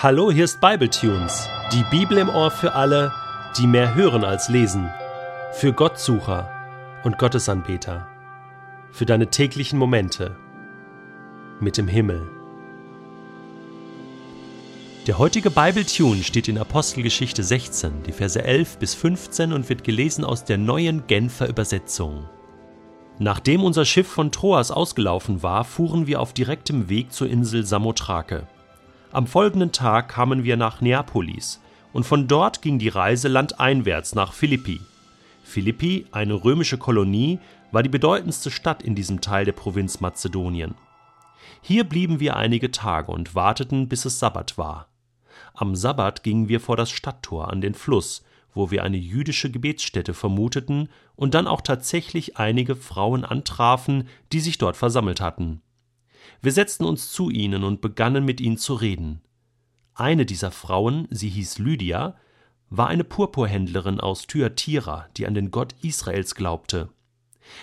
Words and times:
Hallo, 0.00 0.30
hier 0.30 0.44
ist 0.44 0.60
Bibletunes, 0.60 1.48
die 1.72 1.82
Bibel 1.90 2.18
im 2.18 2.28
Ohr 2.28 2.52
für 2.52 2.74
alle, 2.74 3.12
die 3.58 3.66
mehr 3.66 3.96
hören 3.96 4.22
als 4.22 4.48
lesen, 4.48 4.88
für 5.54 5.72
Gottsucher 5.72 6.48
und 7.02 7.18
Gottesanbeter, 7.18 8.06
für 8.92 9.06
deine 9.06 9.26
täglichen 9.26 9.76
Momente 9.76 10.36
mit 11.58 11.76
dem 11.78 11.88
Himmel. 11.88 12.30
Der 15.08 15.18
heutige 15.18 15.50
Bibletune 15.50 16.22
steht 16.22 16.46
in 16.46 16.58
Apostelgeschichte 16.58 17.42
16, 17.42 18.04
die 18.04 18.12
Verse 18.12 18.40
11 18.40 18.78
bis 18.78 18.94
15 18.94 19.52
und 19.52 19.68
wird 19.68 19.82
gelesen 19.82 20.24
aus 20.24 20.44
der 20.44 20.58
neuen 20.58 21.08
Genfer 21.08 21.48
Übersetzung. 21.48 22.28
Nachdem 23.18 23.64
unser 23.64 23.84
Schiff 23.84 24.06
von 24.06 24.30
Troas 24.30 24.70
ausgelaufen 24.70 25.42
war, 25.42 25.64
fuhren 25.64 26.06
wir 26.06 26.20
auf 26.20 26.32
direktem 26.32 26.88
Weg 26.88 27.12
zur 27.12 27.28
Insel 27.28 27.66
Samothrake. 27.66 28.46
Am 29.10 29.26
folgenden 29.26 29.72
Tag 29.72 30.10
kamen 30.10 30.44
wir 30.44 30.58
nach 30.58 30.82
Neapolis 30.82 31.62
und 31.94 32.04
von 32.04 32.28
dort 32.28 32.60
ging 32.60 32.78
die 32.78 32.90
Reise 32.90 33.28
landeinwärts 33.28 34.14
nach 34.14 34.34
Philippi. 34.34 34.80
Philippi, 35.42 36.04
eine 36.12 36.34
römische 36.34 36.76
Kolonie, 36.76 37.38
war 37.72 37.82
die 37.82 37.88
bedeutendste 37.88 38.50
Stadt 38.50 38.82
in 38.82 38.94
diesem 38.94 39.22
Teil 39.22 39.46
der 39.46 39.52
Provinz 39.52 40.00
Mazedonien. 40.00 40.74
Hier 41.62 41.84
blieben 41.84 42.20
wir 42.20 42.36
einige 42.36 42.70
Tage 42.70 43.10
und 43.10 43.34
warteten, 43.34 43.88
bis 43.88 44.04
es 44.04 44.18
Sabbat 44.18 44.58
war. 44.58 44.88
Am 45.54 45.74
Sabbat 45.74 46.22
gingen 46.22 46.48
wir 46.48 46.60
vor 46.60 46.76
das 46.76 46.90
Stadttor 46.90 47.50
an 47.50 47.62
den 47.62 47.72
Fluss, 47.72 48.24
wo 48.52 48.70
wir 48.70 48.84
eine 48.84 48.98
jüdische 48.98 49.50
Gebetsstätte 49.50 50.12
vermuteten 50.12 50.90
und 51.16 51.32
dann 51.32 51.46
auch 51.46 51.62
tatsächlich 51.62 52.36
einige 52.36 52.76
Frauen 52.76 53.24
antrafen, 53.24 54.06
die 54.32 54.40
sich 54.40 54.58
dort 54.58 54.76
versammelt 54.76 55.22
hatten. 55.22 55.62
Wir 56.40 56.52
setzten 56.52 56.84
uns 56.84 57.10
zu 57.10 57.30
ihnen 57.30 57.64
und 57.64 57.80
begannen 57.80 58.24
mit 58.24 58.40
ihnen 58.40 58.58
zu 58.58 58.74
reden. 58.74 59.20
Eine 59.94 60.24
dieser 60.24 60.52
Frauen, 60.52 61.08
sie 61.10 61.28
hieß 61.28 61.58
Lydia, 61.58 62.16
war 62.70 62.88
eine 62.88 63.04
Purpurhändlerin 63.04 63.98
aus 63.98 64.26
Thyatira, 64.26 65.08
die 65.16 65.26
an 65.26 65.34
den 65.34 65.50
Gott 65.50 65.74
Israels 65.82 66.34
glaubte. 66.34 66.90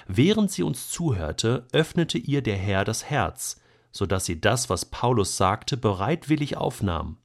Während 0.07 0.51
sie 0.51 0.63
uns 0.63 0.89
zuhörte, 0.89 1.67
öffnete 1.71 2.17
ihr 2.17 2.41
der 2.41 2.57
Herr 2.57 2.83
das 2.83 3.05
Herz, 3.05 3.61
so 3.91 4.05
dass 4.05 4.25
sie 4.25 4.41
das, 4.41 4.69
was 4.69 4.85
Paulus 4.85 5.37
sagte, 5.37 5.77
bereitwillig 5.77 6.57
aufnahm. 6.57 7.17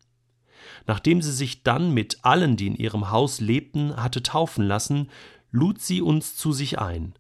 Nachdem 0.87 1.23
sie 1.23 1.33
sich 1.33 1.63
dann 1.63 1.93
mit 1.93 2.19
allen, 2.23 2.57
die 2.57 2.69
in 2.69 2.77
ihrem 2.77 3.11
Haus 3.11 3.41
lebten, 3.41 3.97
hatte 3.97 4.23
taufen 4.23 4.65
lassen, 4.65 5.11
lud 5.51 5.81
sie 5.81 6.03
uns 6.03 6.37
zu 6.37 6.53
sich 6.53 6.79
ein. 6.79 7.15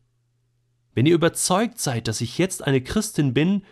Wenn 0.94 1.06
ihr 1.06 1.14
überzeugt 1.14 1.80
seid, 1.80 2.06
dass 2.06 2.20
ich 2.20 2.38
jetzt 2.38 2.64
eine 2.64 2.80
Christin 2.80 3.34
bin, 3.34 3.62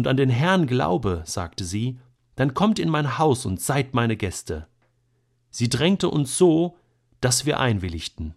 und 0.00 0.06
an 0.06 0.16
den 0.16 0.30
Herrn 0.30 0.66
glaube, 0.66 1.22
sagte 1.26 1.62
sie, 1.62 1.98
dann 2.34 2.54
kommt 2.54 2.78
in 2.78 2.88
mein 2.88 3.18
Haus 3.18 3.44
und 3.44 3.60
seid 3.60 3.92
meine 3.92 4.16
Gäste. 4.16 4.66
Sie 5.50 5.68
drängte 5.68 6.08
uns 6.08 6.38
so, 6.38 6.78
dass 7.20 7.44
wir 7.44 7.60
einwilligten. 7.60 8.34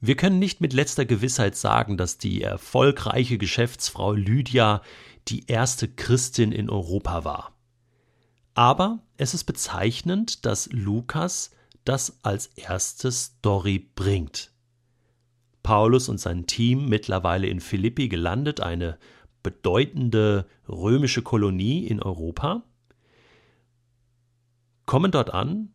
Wir 0.00 0.16
können 0.16 0.40
nicht 0.40 0.60
mit 0.60 0.72
letzter 0.72 1.04
Gewissheit 1.04 1.54
sagen, 1.54 1.96
dass 1.96 2.18
die 2.18 2.42
erfolgreiche 2.42 3.38
Geschäftsfrau 3.38 4.14
Lydia 4.14 4.82
die 5.28 5.46
erste 5.46 5.86
Christin 5.86 6.50
in 6.50 6.68
Europa 6.68 7.24
war. 7.24 7.56
Aber 8.54 8.98
es 9.16 9.32
ist 9.32 9.44
bezeichnend, 9.44 10.44
dass 10.44 10.68
Lukas 10.72 11.52
das 11.84 12.18
als 12.24 12.48
erste 12.56 13.12
Story 13.12 13.78
bringt. 13.94 14.50
Paulus 15.62 16.08
und 16.08 16.18
sein 16.18 16.48
Team 16.48 16.88
mittlerweile 16.88 17.46
in 17.46 17.60
Philippi 17.60 18.08
gelandet, 18.08 18.60
eine 18.60 18.98
bedeutende 19.44 20.48
römische 20.68 21.22
Kolonie 21.22 21.86
in 21.86 22.02
Europa, 22.02 22.64
kommen 24.86 25.12
dort 25.12 25.32
an, 25.32 25.72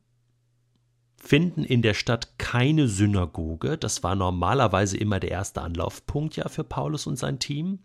finden 1.16 1.64
in 1.64 1.82
der 1.82 1.94
Stadt 1.94 2.38
keine 2.38 2.90
Synagoge, 2.90 3.78
das 3.78 4.04
war 4.04 4.16
normalerweise 4.16 4.98
immer 4.98 5.22
der 5.22 5.32
erste 5.32 5.62
Anlaufpunkt 5.62 6.36
ja 6.36 6.50
für 6.50 6.66
Paulus 6.66 7.08
und 7.08 7.18
sein 7.18 7.40
Team. 7.40 7.80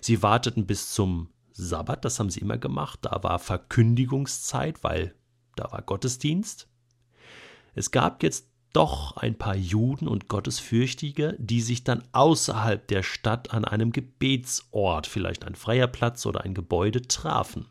Sie 0.00 0.22
warteten 0.22 0.66
bis 0.66 0.92
zum 0.92 1.30
Sabbat, 1.52 2.04
das 2.04 2.20
haben 2.20 2.30
sie 2.30 2.40
immer 2.40 2.58
gemacht, 2.58 3.00
da 3.02 3.22
war 3.22 3.38
Verkündigungszeit, 3.38 4.84
weil 4.84 5.14
da 5.56 5.72
war 5.72 5.82
Gottesdienst. 5.82 6.68
Es 7.74 7.90
gab 7.90 8.22
jetzt 8.22 8.48
doch 8.76 9.16
ein 9.16 9.36
paar 9.36 9.56
Juden 9.56 10.06
und 10.06 10.28
Gottesfürchtige, 10.28 11.34
die 11.38 11.62
sich 11.62 11.82
dann 11.82 12.02
außerhalb 12.12 12.86
der 12.86 13.02
Stadt 13.02 13.50
an 13.50 13.64
einem 13.64 13.90
Gebetsort, 13.90 15.06
vielleicht 15.06 15.46
ein 15.46 15.54
freier 15.54 15.86
Platz 15.86 16.26
oder 16.26 16.42
ein 16.42 16.52
Gebäude, 16.52 17.00
trafen. 17.00 17.64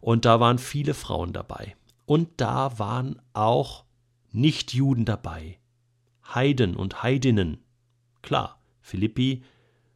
Und 0.00 0.24
da 0.24 0.38
waren 0.38 0.58
viele 0.58 0.94
Frauen 0.94 1.32
dabei. 1.32 1.74
Und 2.04 2.28
da 2.36 2.78
waren 2.78 3.20
auch 3.32 3.84
Nichtjuden 4.30 5.04
dabei. 5.04 5.58
Heiden 6.32 6.76
und 6.76 7.02
Heidinnen. 7.02 7.58
Klar, 8.22 8.60
Philippi, 8.82 9.42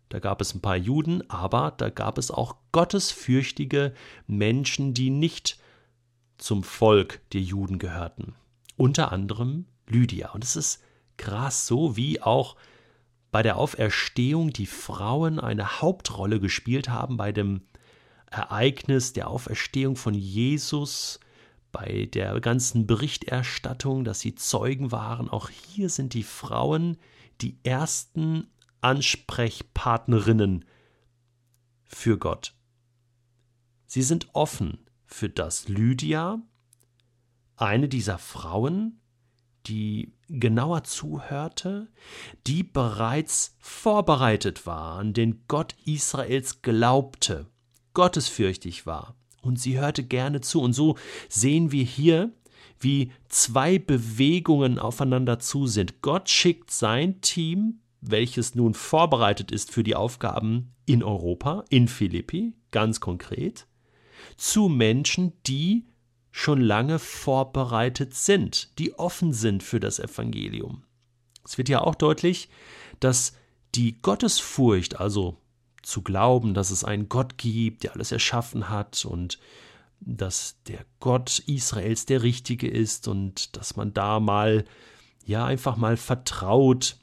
da 0.09 0.19
gab 0.19 0.41
es 0.41 0.57
ein 0.57 0.61
paar 0.61 0.77
Juden, 0.77 1.23
aber 1.31 1.73
da 1.77 1.89
gab 1.89 2.19
es 2.19 2.33
auch 2.33 2.57
gottesfürchtige 2.73 3.95
Menschen, 4.27 4.93
die 4.93 5.11
nicht 5.11 5.61
zum 6.37 6.65
Volk 6.65 7.21
der 7.33 7.43
Juden 7.43 7.79
gehörten. 7.79 8.35
Unter 8.77 9.13
anderem 9.13 9.67
Lydia. 9.91 10.31
Und 10.31 10.45
es 10.45 10.57
ist 10.57 10.83
krass, 11.17 11.67
so 11.67 11.97
wie 11.97 12.21
auch 12.23 12.57
bei 13.31 13.43
der 13.43 13.57
Auferstehung 13.57 14.53
die 14.53 14.67
Frauen 14.67 15.39
eine 15.39 15.81
Hauptrolle 15.81 16.41
gespielt 16.41 16.89
haben 16.89 17.17
bei 17.17 17.33
dem 17.33 17.63
Ereignis 18.27 19.13
der 19.13 19.29
Auferstehung 19.29 19.97
von 19.97 20.15
Jesus, 20.15 21.21
bei 21.73 22.09
der 22.13 22.41
ganzen 22.41 22.87
Berichterstattung, 22.87 24.05
dass 24.05 24.21
sie 24.21 24.35
Zeugen 24.35 24.93
waren. 24.93 25.29
Auch 25.29 25.49
hier 25.51 25.89
sind 25.89 26.15
die 26.15 26.23
Frauen 26.23 26.97
die 27.41 27.59
ersten 27.63 28.49
Ansprechpartnerinnen 28.81 30.65
für 31.85 32.19
Gott. 32.19 32.55
Sie 33.87 34.03
sind 34.03 34.29
offen 34.33 34.79
für 35.07 35.29
das. 35.29 35.69
Lydia, 35.69 36.41
eine 37.57 37.89
dieser 37.89 38.19
Frauen, 38.19 39.01
die 39.67 40.13
genauer 40.29 40.85
zuhörte, 40.85 41.89
die 42.47 42.63
bereits 42.63 43.57
vorbereitet 43.59 44.67
war, 44.67 44.99
an 44.99 45.13
den 45.13 45.43
Gott 45.49 45.75
Israels 45.85 46.63
glaubte, 46.63 47.47
gottesfürchtig 47.95 48.87
war, 48.87 49.15
und 49.43 49.59
sie 49.59 49.79
hörte 49.79 50.05
gerne 50.05 50.41
zu. 50.41 50.61
Und 50.61 50.73
so 50.73 50.97
sehen 51.29 51.73
wir 51.73 51.85
hier, 51.85 52.33
wie 52.79 53.13
zwei 53.29 53.79
Bewegungen 53.79 54.79
aufeinander 54.79 55.39
zu 55.39 55.67
sind. 55.67 56.03
Gott 56.03 56.29
schickt 56.29 56.71
sein 56.71 57.21
Team, 57.21 57.81
welches 58.01 58.55
nun 58.55 58.75
vorbereitet 58.75 59.51
ist 59.51 59.71
für 59.71 59.83
die 59.83 59.95
Aufgaben 59.95 60.73
in 60.87 61.03
Europa, 61.03 61.65
in 61.69 61.89
Philippi, 61.89 62.55
ganz 62.71 63.01
konkret, 63.01 63.67
zu 64.37 64.69
Menschen, 64.69 65.33
die 65.47 65.87
schon 66.31 66.61
lange 66.61 66.99
vorbereitet 66.99 68.15
sind, 68.15 68.79
die 68.79 68.95
offen 68.95 69.33
sind 69.33 69.63
für 69.63 69.81
das 69.81 69.99
Evangelium. 69.99 70.85
Es 71.45 71.59
wird 71.59 71.69
ja 71.69 71.81
auch 71.81 71.95
deutlich, 71.95 72.49
dass 73.01 73.35
die 73.75 74.01
Gottesfurcht, 74.01 75.01
also 75.01 75.37
zu 75.83 76.03
glauben, 76.03 76.55
dass 76.55 76.71
es 76.71 76.85
einen 76.85 77.09
Gott 77.09 77.39
gibt, 77.39 77.85
der 77.85 77.95
alles 77.95 78.13
erschaffen 78.13 78.69
hat 78.69 79.05
und 79.05 79.39
dass 80.01 80.57
der 80.67 80.85
Gott 80.99 81.41
Israels 81.47 82.07
der 82.07 82.23
richtige 82.23 82.69
ist 82.69 83.09
und 83.09 83.57
dass 83.57 83.77
man 83.77 83.93
da 83.93 84.21
mal 84.21 84.65
ja 85.25 85.45
einfach 85.45 85.77
mal 85.77 85.97
vertraut 85.97 86.97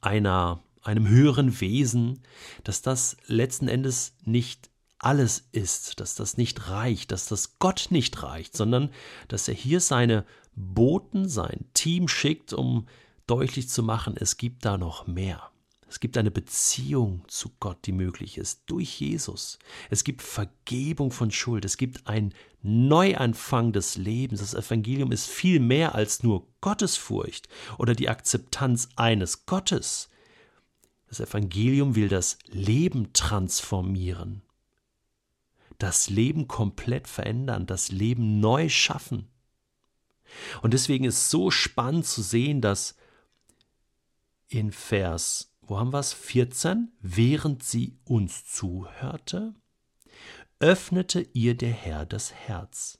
einer 0.00 0.60
einem 0.82 1.06
höheren 1.06 1.60
Wesen, 1.60 2.24
dass 2.64 2.82
das 2.82 3.16
letzten 3.26 3.68
Endes 3.68 4.16
nicht 4.24 4.71
alles 5.02 5.48
ist, 5.50 6.00
dass 6.00 6.14
das 6.14 6.36
nicht 6.36 6.68
reicht, 6.68 7.10
dass 7.12 7.26
das 7.26 7.58
Gott 7.58 7.88
nicht 7.90 8.22
reicht, 8.22 8.56
sondern 8.56 8.90
dass 9.28 9.48
er 9.48 9.54
hier 9.54 9.80
seine 9.80 10.24
Boten, 10.54 11.28
sein 11.28 11.66
Team 11.74 12.08
schickt, 12.08 12.52
um 12.52 12.86
deutlich 13.26 13.68
zu 13.68 13.82
machen, 13.82 14.14
es 14.16 14.36
gibt 14.36 14.64
da 14.64 14.78
noch 14.78 15.06
mehr. 15.06 15.50
Es 15.88 16.00
gibt 16.00 16.16
eine 16.16 16.30
Beziehung 16.30 17.22
zu 17.28 17.50
Gott, 17.60 17.78
die 17.84 17.92
möglich 17.92 18.38
ist, 18.38 18.62
durch 18.66 19.00
Jesus. 19.00 19.58
Es 19.90 20.04
gibt 20.04 20.22
Vergebung 20.22 21.10
von 21.10 21.30
Schuld. 21.30 21.66
Es 21.66 21.76
gibt 21.76 22.06
ein 22.06 22.32
Neuanfang 22.62 23.72
des 23.72 23.96
Lebens. 23.96 24.40
Das 24.40 24.54
Evangelium 24.54 25.12
ist 25.12 25.26
viel 25.26 25.60
mehr 25.60 25.94
als 25.94 26.22
nur 26.22 26.46
Gottesfurcht 26.62 27.48
oder 27.76 27.94
die 27.94 28.08
Akzeptanz 28.08 28.88
eines 28.96 29.44
Gottes. 29.44 30.08
Das 31.08 31.20
Evangelium 31.20 31.94
will 31.94 32.08
das 32.08 32.38
Leben 32.46 33.12
transformieren 33.12 34.42
das 35.82 36.08
Leben 36.08 36.46
komplett 36.46 37.08
verändern, 37.08 37.66
das 37.66 37.90
Leben 37.90 38.38
neu 38.38 38.68
schaffen. 38.68 39.28
Und 40.62 40.74
deswegen 40.74 41.04
ist 41.04 41.28
so 41.28 41.50
spannend 41.50 42.06
zu 42.06 42.22
sehen, 42.22 42.60
dass 42.60 42.96
in 44.48 44.70
Vers, 44.70 45.52
wo 45.62 45.78
haben 45.78 45.92
wir 45.92 45.98
es, 45.98 46.12
14, 46.12 46.92
während 47.00 47.64
sie 47.64 47.98
uns 48.04 48.46
zuhörte, 48.46 49.54
öffnete 50.60 51.20
ihr 51.32 51.56
der 51.56 51.72
Herr 51.72 52.06
das 52.06 52.32
Herz, 52.32 52.98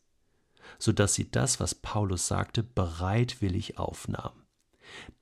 sodass 0.79 1.15
sie 1.15 1.31
das, 1.31 1.61
was 1.61 1.77
Paulus 1.77 2.27
sagte, 2.27 2.65
bereitwillig 2.65 3.79
aufnahm. 3.79 4.45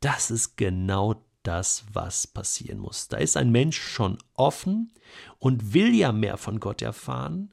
Das 0.00 0.30
ist 0.30 0.56
genau 0.56 1.26
das, 1.42 1.84
was 1.92 2.26
passieren 2.26 2.78
muss. 2.78 3.08
Da 3.08 3.16
ist 3.16 3.36
ein 3.36 3.50
Mensch 3.50 3.80
schon 3.80 4.18
offen 4.34 4.92
und 5.38 5.72
will 5.72 5.94
ja 5.94 6.12
mehr 6.12 6.36
von 6.36 6.60
Gott 6.60 6.82
erfahren, 6.82 7.52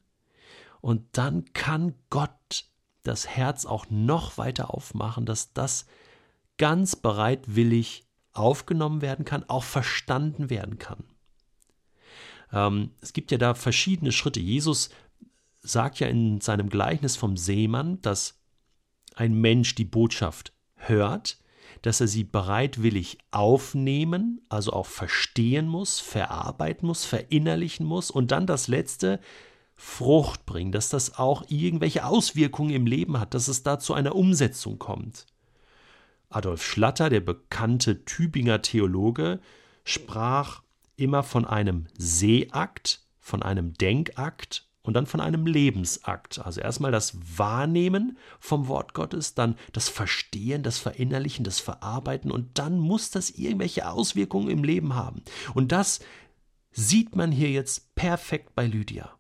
und 0.82 1.18
dann 1.18 1.46
kann 1.54 1.96
Gott 2.10 2.66
das 3.04 3.28
Herz 3.28 3.66
auch 3.66 3.88
noch 3.90 4.38
weiter 4.38 4.74
aufmachen, 4.74 5.26
dass 5.26 5.54
das 5.54 5.86
ganz 6.58 6.96
bereitwillig 6.96 8.06
aufgenommen 8.34 9.02
werden 9.02 9.26
kann, 9.26 9.44
auch 9.50 9.64
verstanden 9.64 10.50
werden 10.50 10.78
kann. 10.78 11.04
Ähm, 12.52 12.92
es 13.02 13.14
gibt 13.14 13.32
ja 13.32 13.38
da 13.38 13.54
verschiedene 13.54 14.12
Schritte. 14.12 14.40
Jesus 14.40 14.90
sagt 15.60 16.00
ja 16.00 16.08
in 16.08 16.42
seinem 16.42 16.70
Gleichnis 16.70 17.16
vom 17.16 17.38
Seemann, 17.38 18.02
dass 18.02 18.40
ein 19.16 19.34
Mensch 19.34 19.76
die 19.76 19.86
Botschaft 19.86 20.54
hört, 20.76 21.40
dass 21.82 22.02
er 22.02 22.08
sie 22.08 22.24
bereitwillig 22.24 23.18
aufnehmen, 23.32 24.42
also 24.50 24.74
auch 24.74 24.86
verstehen 24.86 25.68
muss, 25.68 26.00
verarbeiten 26.00 26.88
muss, 26.88 27.06
verinnerlichen 27.06 27.86
muss 27.86 28.12
und 28.12 28.32
dann 28.32 28.48
das 28.48 28.68
Letzte, 28.68 29.20
Frucht 29.80 30.48
bringen, 30.48 30.72
dass 30.72 30.90
das 30.90 31.20
auch 31.20 31.46
irgendwelche 31.50 32.04
Auswirkungen 32.04 32.72
im 32.72 32.88
Leben 32.88 33.20
hat, 33.20 33.36
dass 33.36 33.48
es 33.48 33.62
da 33.62 33.78
zu 33.78 33.94
einer 33.94 34.16
Umsetzung 34.16 34.80
kommt. 34.80 35.28
Adolf 36.30 36.64
Schlatter, 36.66 37.10
der 37.10 37.20
bekannte 37.20 38.04
Tübinger 38.04 38.64
Theologe, 38.64 39.40
sprach 39.86 40.64
immer 40.96 41.22
von 41.22 41.46
einem 41.46 41.86
Sehakt, 41.98 43.02
von 43.20 43.44
einem 43.44 43.74
Denkakt 43.76 44.67
und 44.88 44.94
dann 44.94 45.06
von 45.06 45.20
einem 45.20 45.46
Lebensakt. 45.46 46.40
Also 46.40 46.62
erstmal 46.62 46.94
das 46.94 47.18
Wahrnehmen 47.38 48.18
vom 48.40 48.70
Wort 48.70 48.94
Gottes, 48.94 49.36
dann 49.36 49.58
das 49.74 49.90
Verstehen, 49.90 50.64
das 50.64 50.80
Verinnerlichen, 50.80 51.44
das 51.44 51.60
Verarbeiten 51.60 52.32
und 52.32 52.58
dann 52.58 52.80
muss 52.80 53.12
das 53.12 53.30
irgendwelche 53.30 53.90
Auswirkungen 53.92 54.50
im 54.50 54.64
Leben 54.64 54.96
haben. 54.96 55.24
Und 55.54 55.74
das 55.74 56.00
sieht 56.72 57.18
man 57.18 57.34
hier 57.34 57.52
jetzt 57.52 57.94
perfekt 57.96 58.56
bei 58.56 58.66
Lydia. 58.66 59.12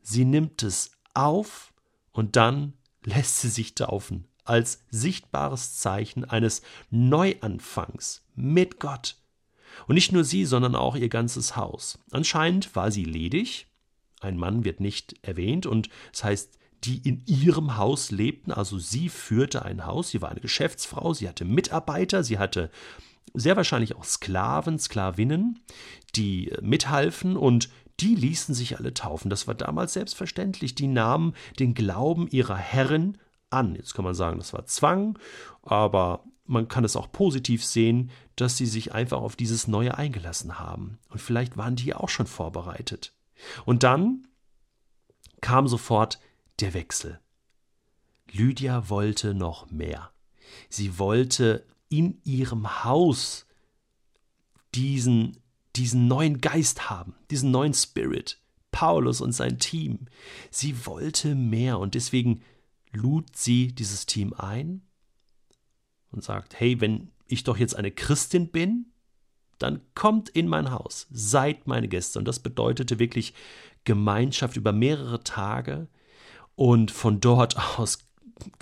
Sie 0.00 0.24
nimmt 0.24 0.62
es 0.62 0.92
auf 1.12 1.74
und 2.12 2.36
dann 2.36 2.74
lässt 3.02 3.40
sie 3.40 3.48
sich 3.48 3.74
taufen 3.74 4.28
als 4.44 4.84
sichtbares 4.90 5.76
Zeichen 5.76 6.24
eines 6.24 6.62
Neuanfangs 6.90 8.22
mit 8.36 8.78
Gott. 8.78 9.16
Und 9.88 9.96
nicht 9.96 10.12
nur 10.12 10.22
sie, 10.22 10.44
sondern 10.44 10.76
auch 10.76 10.94
ihr 10.94 11.08
ganzes 11.08 11.56
Haus. 11.56 11.98
Anscheinend 12.12 12.76
war 12.76 12.92
sie 12.92 13.04
ledig, 13.04 13.66
ein 14.20 14.36
Mann 14.36 14.64
wird 14.64 14.80
nicht 14.80 15.16
erwähnt, 15.22 15.66
und 15.66 15.88
es 15.88 16.20
das 16.20 16.24
heißt, 16.24 16.58
die 16.84 16.98
in 16.98 17.22
ihrem 17.26 17.76
Haus 17.76 18.10
lebten, 18.10 18.52
also 18.52 18.78
sie 18.78 19.08
führte 19.08 19.64
ein 19.64 19.86
Haus, 19.86 20.10
sie 20.10 20.22
war 20.22 20.30
eine 20.30 20.40
Geschäftsfrau, 20.40 21.14
sie 21.14 21.28
hatte 21.28 21.44
Mitarbeiter, 21.44 22.22
sie 22.22 22.38
hatte 22.38 22.70
sehr 23.34 23.56
wahrscheinlich 23.56 23.96
auch 23.96 24.04
Sklaven, 24.04 24.78
Sklavinnen, 24.78 25.60
die 26.14 26.52
mithalfen 26.62 27.36
und 27.36 27.68
die 28.00 28.14
ließen 28.14 28.54
sich 28.54 28.78
alle 28.78 28.94
taufen. 28.94 29.30
Das 29.30 29.46
war 29.46 29.54
damals 29.54 29.94
selbstverständlich. 29.94 30.74
Die 30.74 30.86
nahmen 30.86 31.34
den 31.58 31.74
Glauben 31.74 32.28
ihrer 32.28 32.56
Herren 32.56 33.18
an. 33.50 33.74
Jetzt 33.74 33.94
kann 33.94 34.04
man 34.04 34.14
sagen, 34.14 34.38
das 34.38 34.52
war 34.52 34.66
Zwang, 34.66 35.18
aber 35.62 36.24
man 36.44 36.68
kann 36.68 36.84
es 36.84 36.96
auch 36.96 37.10
positiv 37.10 37.64
sehen, 37.64 38.10
dass 38.36 38.56
sie 38.56 38.66
sich 38.66 38.92
einfach 38.92 39.18
auf 39.18 39.34
dieses 39.34 39.66
Neue 39.66 39.96
eingelassen 39.96 40.58
haben. 40.58 40.98
Und 41.08 41.20
vielleicht 41.20 41.56
waren 41.56 41.76
die 41.76 41.94
auch 41.94 42.08
schon 42.08 42.26
vorbereitet. 42.26 43.15
Und 43.64 43.82
dann 43.82 44.28
kam 45.40 45.68
sofort 45.68 46.18
der 46.60 46.74
Wechsel. 46.74 47.20
Lydia 48.30 48.88
wollte 48.88 49.34
noch 49.34 49.70
mehr. 49.70 50.12
Sie 50.68 50.98
wollte 50.98 51.66
in 51.88 52.20
ihrem 52.24 52.84
Haus 52.84 53.46
diesen 54.74 55.38
diesen 55.76 56.08
neuen 56.08 56.40
Geist 56.40 56.88
haben, 56.88 57.14
diesen 57.30 57.50
neuen 57.50 57.74
Spirit. 57.74 58.40
Paulus 58.72 59.20
und 59.20 59.32
sein 59.32 59.58
Team. 59.58 60.06
Sie 60.50 60.86
wollte 60.86 61.34
mehr 61.34 61.78
und 61.78 61.94
deswegen 61.94 62.42
lud 62.92 63.36
sie 63.36 63.68
dieses 63.68 64.06
Team 64.06 64.34
ein 64.34 64.82
und 66.10 66.22
sagt, 66.22 66.60
hey, 66.60 66.80
wenn 66.80 67.10
ich 67.26 67.44
doch 67.44 67.56
jetzt 67.56 67.74
eine 67.74 67.90
Christin 67.90 68.50
bin, 68.50 68.92
dann 69.58 69.80
kommt 69.94 70.28
in 70.28 70.48
mein 70.48 70.70
Haus, 70.70 71.06
seid 71.10 71.66
meine 71.66 71.88
Gäste. 71.88 72.18
Und 72.18 72.26
das 72.26 72.40
bedeutete 72.40 72.98
wirklich 72.98 73.34
Gemeinschaft 73.84 74.56
über 74.56 74.72
mehrere 74.72 75.22
Tage. 75.22 75.88
Und 76.54 76.90
von 76.90 77.20
dort 77.20 77.56
aus, 77.78 77.98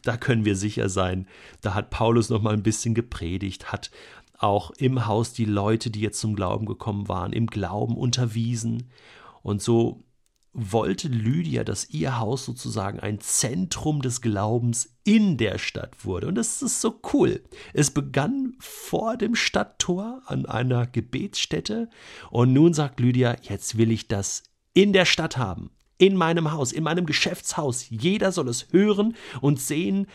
da 0.03 0.17
können 0.17 0.45
wir 0.45 0.57
sicher 0.57 0.89
sein, 0.89 1.27
da 1.61 1.75
hat 1.75 1.91
Paulus 1.91 2.31
noch 2.31 2.43
mal 2.43 2.55
ein 2.55 2.63
bisschen 2.63 2.95
gepredigt, 2.95 3.73
hat 3.73 3.91
auch 4.39 4.71
im 4.73 5.07
Haus 5.07 5.33
die 5.33 5.45
Leute, 5.45 5.91
die 5.91 6.01
jetzt 6.01 6.21
zum 6.21 6.35
Glauben 6.35 6.67
gekommen 6.67 7.09
waren, 7.09 7.33
im 7.33 7.47
Glauben 7.47 7.97
unterwiesen. 7.97 8.91
Und 9.43 9.63
so 9.63 10.05
wollte 10.55 11.09
Lydia, 11.09 11.65
dass 11.65 11.91
ihr 11.91 12.19
Haus 12.19 12.45
sozusagen 12.45 13.01
ein 13.01 13.21
Zentrum 13.21 14.01
des 14.01 14.21
Glaubens 14.21 14.97
in 15.03 15.37
der 15.37 15.59
Stadt 15.59 16.05
wurde. 16.05 16.29
Und 16.29 16.37
das 16.37 16.63
ist 16.63 16.81
so 16.81 17.01
cool. 17.13 17.43
Es 17.73 17.91
begann 17.91 18.55
vor 18.61 19.17
dem 19.17 19.35
Stadttor 19.35 20.23
an 20.27 20.47
einer 20.47 20.87
Gebetsstätte. 20.87 21.91
Und 22.31 22.53
nun 22.53 22.73
sagt 22.73 23.01
Lydia, 23.01 23.37
jetzt 23.43 23.77
will 23.77 23.91
ich 23.91 24.07
das 24.07 24.45
in 24.75 24.93
der 24.93 25.05
Stadt 25.05 25.37
haben. 25.37 25.71
In 25.99 26.17
meinem 26.17 26.53
Haus, 26.53 26.73
in 26.73 26.85
meinem 26.85 27.05
Geschäftshaus. 27.05 27.91
Jeder 27.91 28.31
soll 28.31 28.49
es 28.49 28.69
hören 28.73 29.17
und 29.41 29.61
sehen, 29.61 30.07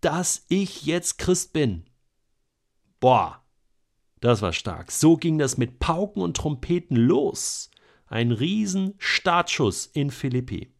dass 0.00 0.44
ich 0.48 0.86
jetzt 0.86 1.18
Christ 1.18 1.52
bin. 1.52 1.84
Boah, 3.00 3.42
das 4.20 4.42
war 4.42 4.52
stark. 4.52 4.92
So 4.92 5.16
ging 5.16 5.38
das 5.38 5.58
mit 5.58 5.80
Pauken 5.80 6.22
und 6.22 6.36
Trompeten 6.36 6.96
los. 6.96 7.71
Ein 8.12 8.30
riesen 8.30 8.92
Startschuss 8.98 9.86
in 9.86 10.10
Philippi. 10.10 10.70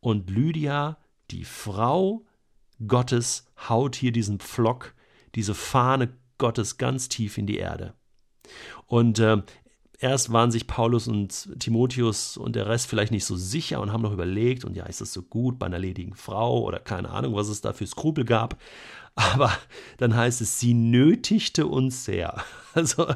Und 0.00 0.28
Lydia, 0.28 0.98
die 1.30 1.46
Frau 1.46 2.26
Gottes, 2.86 3.46
haut 3.70 3.96
hier 3.96 4.12
diesen 4.12 4.40
Pflock, 4.40 4.94
diese 5.36 5.54
Fahne 5.54 6.12
Gottes 6.36 6.76
ganz 6.76 7.08
tief 7.08 7.38
in 7.38 7.46
die 7.46 7.56
Erde. 7.56 7.94
Und 8.84 9.20
äh, 9.20 9.38
erst 9.98 10.34
waren 10.34 10.50
sich 10.50 10.66
Paulus 10.66 11.08
und 11.08 11.58
Timotheus 11.60 12.36
und 12.36 12.56
der 12.56 12.68
Rest 12.68 12.88
vielleicht 12.88 13.12
nicht 13.12 13.24
so 13.24 13.36
sicher 13.36 13.80
und 13.80 13.90
haben 13.90 14.02
noch 14.02 14.12
überlegt, 14.12 14.66
und 14.66 14.76
ja, 14.76 14.84
ist 14.84 15.00
das 15.00 15.14
so 15.14 15.22
gut 15.22 15.58
bei 15.58 15.64
einer 15.64 15.78
ledigen 15.78 16.14
Frau 16.14 16.60
oder 16.60 16.78
keine 16.78 17.08
Ahnung, 17.08 17.34
was 17.34 17.48
es 17.48 17.62
da 17.62 17.72
für 17.72 17.86
Skrupel 17.86 18.26
gab. 18.26 18.60
Aber 19.14 19.50
dann 19.96 20.14
heißt 20.14 20.42
es, 20.42 20.60
sie 20.60 20.74
nötigte 20.74 21.66
uns 21.66 22.04
sehr. 22.04 22.44
Also, 22.74 23.06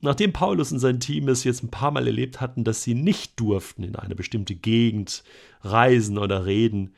nachdem 0.00 0.32
Paulus 0.32 0.72
und 0.72 0.78
sein 0.78 1.00
Team 1.00 1.28
es 1.28 1.44
jetzt 1.44 1.62
ein 1.62 1.70
paar 1.70 1.90
Mal 1.90 2.06
erlebt 2.06 2.40
hatten, 2.40 2.64
dass 2.64 2.82
sie 2.82 2.94
nicht 2.94 3.38
durften 3.38 3.82
in 3.82 3.96
eine 3.96 4.14
bestimmte 4.14 4.54
Gegend 4.54 5.24
reisen 5.62 6.18
oder 6.18 6.46
reden, 6.46 6.94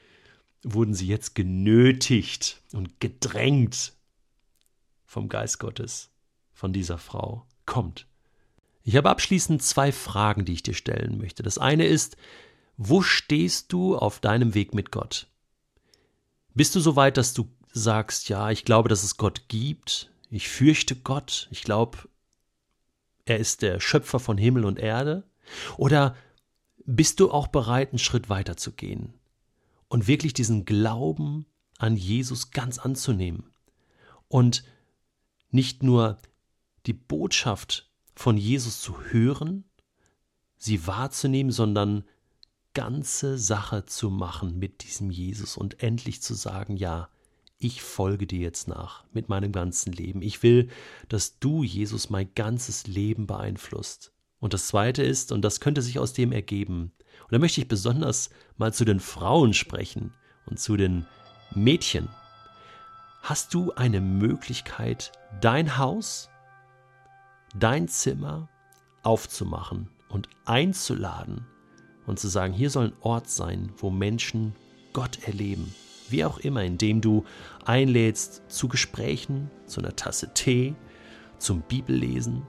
wurden 0.63 0.95
sie 0.95 1.07
jetzt 1.07 1.35
genötigt 1.35 2.63
und 2.73 3.01
gedrängt 3.01 3.95
vom 5.05 5.29
Geist 5.29 5.59
Gottes, 5.59 6.11
von 6.53 6.73
dieser 6.73 6.99
Frau. 6.99 7.47
Kommt. 7.67 8.07
Ich 8.85 8.97
habe 8.97 9.11
abschließend 9.11 9.63
zwei 9.63 9.93
Fragen, 9.93 10.45
die 10.45 10.53
ich 10.53 10.63
dir 10.63 10.75
stellen 10.75 11.19
möchte. 11.19 11.43
Das 11.43 11.59
eine 11.59 11.87
ist, 11.87 12.17
wo 12.77 13.03
stehst 13.03 13.73
du 13.73 13.97
auf 13.97 14.21
deinem 14.21 14.55
Weg 14.55 14.75
mit 14.75 14.91
Gott? 14.91 15.29
Bist 16.55 16.75
du 16.75 16.81
so 16.81 16.97
weit, 16.97 17.17
dass 17.17 17.35
du 17.35 17.49
sagst, 17.73 18.29
ja, 18.29 18.51
ich 18.51 18.65
glaube, 18.65 18.89
dass 18.89 19.05
es 19.05 19.17
Gott 19.17 19.49
gibt, 19.49 20.11
ich 20.31 20.49
fürchte 20.49 20.97
Gott, 20.97 21.49
ich 21.51 21.63
glaube, 21.63 21.99
er 23.25 23.39
ist 23.39 23.63
der 23.63 23.81
Schöpfer 23.81 24.19
von 24.19 24.39
Himmel 24.39 24.65
und 24.65 24.79
Erde? 24.79 25.25
Oder 25.77 26.17
bist 26.85 27.21
du 27.21 27.31
auch 27.31 27.49
bereit, 27.49 27.91
einen 27.91 27.99
Schritt 27.99 28.29
weiter 28.29 28.57
zu 28.57 28.73
gehen 28.73 29.15
und 29.89 30.07
wirklich 30.07 30.33
diesen 30.33 30.65
Glauben 30.65 31.47
an 31.79 31.97
Jesus 31.97 32.51
ganz 32.51 32.79
anzunehmen 32.79 33.51
und 34.29 34.65
nicht 35.51 35.83
nur 35.83 36.19
die 36.87 36.93
Botschaft 36.93 37.91
von 38.15 38.37
Jesus 38.37 38.81
zu 38.81 39.01
hören, 39.05 39.65
sie 40.57 40.87
wahrzunehmen, 40.87 41.53
sondern 41.53 42.05
ganze 42.75 43.39
Sache 43.39 43.85
zu 43.85 44.11
machen 44.11 44.59
mit 44.59 44.83
diesem 44.83 45.11
Jesus 45.11 45.57
und 45.57 45.83
endlich 45.83 46.23
zu 46.23 46.35
sagen, 46.35 46.77
ja, 46.77 47.09
ich 47.63 47.83
folge 47.83 48.27
dir 48.27 48.41
jetzt 48.41 48.67
nach 48.67 49.05
mit 49.13 49.29
meinem 49.29 49.53
ganzen 49.53 49.93
Leben. 49.93 50.21
Ich 50.21 50.43
will, 50.43 50.69
dass 51.09 51.39
du, 51.39 51.63
Jesus, 51.63 52.11
mein 52.11 52.35
ganzes 52.35 52.87
Leben 52.87 53.27
beeinflusst. 53.27 54.13
Und 54.41 54.53
das 54.53 54.67
Zweite 54.67 55.03
ist, 55.03 55.31
und 55.31 55.43
das 55.43 55.61
könnte 55.61 55.83
sich 55.83 55.99
aus 55.99 56.13
dem 56.13 56.33
ergeben, 56.33 56.93
und 57.23 57.33
da 57.33 57.39
möchte 57.39 57.61
ich 57.61 57.69
besonders 57.69 58.31
mal 58.57 58.75
zu 58.75 58.85
den 58.85 58.99
Frauen 58.99 59.55
sprechen 59.55 60.13
und 60.47 60.59
zu 60.59 60.77
den 60.77 61.07
Mädchen. 61.55 62.09
Hast 63.23 63.55
du 63.55 63.73
eine 63.75 64.01
Möglichkeit, 64.01 65.13
dein 65.41 65.79
Haus, 65.79 66.29
dein 67.55 67.87
Zimmer 67.87 68.49
aufzumachen 69.05 69.89
und 70.09 70.29
einzuladen 70.45 71.47
und 72.07 72.19
zu 72.19 72.27
sagen, 72.27 72.53
hier 72.53 72.71
soll 72.71 72.87
ein 72.87 72.97
Ort 73.01 73.31
sein, 73.31 73.73
wo 73.77 73.91
Menschen 73.91 74.57
Gott 74.93 75.23
erleben, 75.23 75.73
wie 76.13 76.25
auch 76.25 76.39
immer, 76.39 76.63
indem 76.63 77.01
du 77.01 77.25
einlädst 77.65 78.43
zu 78.49 78.69
Gesprächen, 78.69 79.51
zu 79.67 79.81
einer 79.81 79.97
Tasse 79.97 80.33
Tee, 80.35 80.75
zum 81.39 81.63
Bibellesen, 81.63 82.47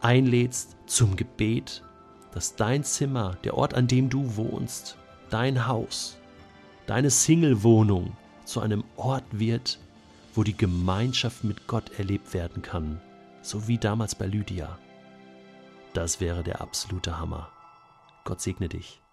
einlädst 0.00 0.76
zum 0.86 1.16
Gebet, 1.16 1.82
dass 2.32 2.56
dein 2.56 2.82
Zimmer, 2.84 3.36
der 3.44 3.56
Ort, 3.56 3.74
an 3.74 3.86
dem 3.86 4.08
du 4.08 4.36
wohnst, 4.36 4.96
dein 5.30 5.66
Haus, 5.66 6.18
deine 6.86 7.10
Single-Wohnung 7.10 8.16
zu 8.44 8.60
einem 8.60 8.84
Ort 8.96 9.24
wird, 9.32 9.78
wo 10.34 10.42
die 10.42 10.56
Gemeinschaft 10.56 11.44
mit 11.44 11.66
Gott 11.66 11.98
erlebt 11.98 12.34
werden 12.34 12.62
kann, 12.62 13.00
so 13.42 13.68
wie 13.68 13.78
damals 13.78 14.14
bei 14.14 14.26
Lydia. 14.26 14.78
Das 15.92 16.20
wäre 16.20 16.42
der 16.42 16.60
absolute 16.60 17.18
Hammer. 17.18 17.50
Gott 18.24 18.40
segne 18.40 18.68
dich. 18.68 19.03